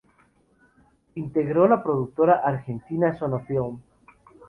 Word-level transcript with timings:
Integró 1.13 1.67
la 1.67 1.83
productora 1.83 2.41
Argentina 2.43 3.15
Sono 3.19 3.41
Film. 3.41 3.79